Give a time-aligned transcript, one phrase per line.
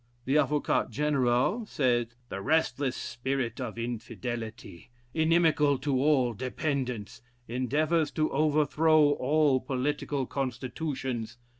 [0.25, 8.31] The Avocat General said "The restless spirit of Infidelity, inimical to all dependence, endeavors to
[8.31, 11.37] overthrow all political constitutions.